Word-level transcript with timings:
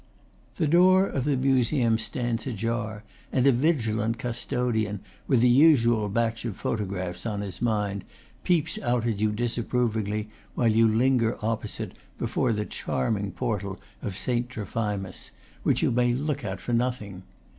The 0.55 0.65
door 0.65 1.05
of 1.05 1.25
the 1.25 1.37
Museum 1.37 1.99
stands 1.99 2.47
ajar, 2.47 3.03
and 3.31 3.45
a 3.45 3.51
vigilant 3.51 4.17
custodian, 4.17 4.99
with 5.27 5.41
the 5.41 5.47
usual 5.47 6.09
batch 6.09 6.43
of 6.43 6.57
photographs 6.57 7.23
on 7.23 7.41
his 7.41 7.61
mind, 7.61 8.03
peeps 8.43 8.79
out 8.81 9.05
at 9.05 9.19
you 9.19 9.31
disapprovingly 9.31 10.27
while 10.55 10.69
you 10.71 10.87
linger 10.87 11.37
opposite, 11.43 11.95
before 12.17 12.51
the 12.51 12.65
charming 12.65 13.29
portal 13.31 13.79
of 14.01 14.17
Saint 14.17 14.49
Trophimus, 14.49 15.29
which 15.61 15.83
you 15.83 15.91
may 15.91 16.13
look 16.15 16.43
at 16.43 16.59
for 16.59 16.73
nothing. 16.73 17.21